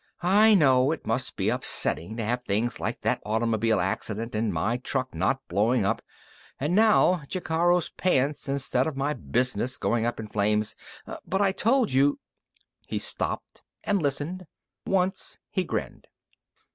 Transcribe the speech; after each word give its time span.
I 0.23 0.55
know 0.55 0.91
it 0.91 1.05
must 1.05 1.35
be 1.35 1.49
upsetting 1.49 2.17
to 2.17 2.23
have 2.25 2.43
things 2.43 2.79
like 2.79 3.01
that 3.01 3.21
automobile 3.23 3.79
accident 3.79 4.33
and 4.33 4.51
my 4.51 4.77
truck 4.77 5.13
not 5.13 5.47
blowing 5.47 5.85
up 5.85 6.01
and 6.59 6.73
now 6.73 7.21
Jacaro's 7.29 7.89
pants 7.89 8.49
instead 8.49 8.87
of 8.87 8.97
my 8.97 9.13
business 9.13 9.77
going 9.77 10.07
up 10.07 10.19
in 10.19 10.27
flames. 10.27 10.75
But 11.23 11.41
I 11.41 11.51
told 11.51 11.93
you" 11.93 12.17
He 12.89 12.97
stopped 12.97 13.61
and 13.83 14.01
listened. 14.01 14.47
Once 14.87 15.37
he 15.51 15.63
grinned. 15.63 16.07